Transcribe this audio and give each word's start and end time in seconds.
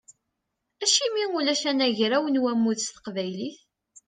Acimi 0.83 1.23
ulac 1.37 1.61
anagraw 1.71 2.25
n 2.29 2.41
wammud 2.43 2.79
s 2.81 2.87
teqbaylit? 2.89 3.57